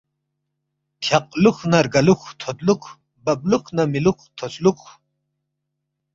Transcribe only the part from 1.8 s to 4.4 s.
رگہ لُوکھ تھودلوکھ، بب لوکھ نہ مِلوکھ